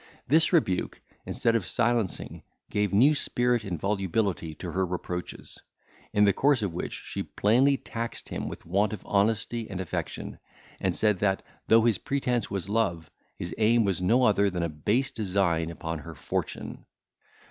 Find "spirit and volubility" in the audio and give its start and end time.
3.13-4.55